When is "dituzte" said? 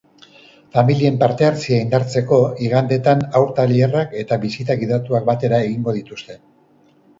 6.03-6.43